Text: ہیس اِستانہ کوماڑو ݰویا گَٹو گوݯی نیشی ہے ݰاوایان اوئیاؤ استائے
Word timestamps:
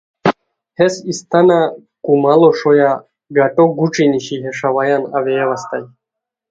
ہیس 0.77 0.95
اِستانہ 1.09 1.59
کوماڑو 2.05 2.49
ݰویا 2.59 2.91
گَٹو 3.35 3.65
گوݯی 3.77 4.05
نیشی 4.11 4.37
ہے 4.43 4.51
ݰاوایان 4.57 5.03
اوئیاؤ 5.17 5.51
استائے 5.55 5.85